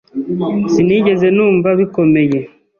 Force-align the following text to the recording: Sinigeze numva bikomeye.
Sinigeze 0.71 1.27
numva 1.35 1.69
bikomeye. 1.79 2.39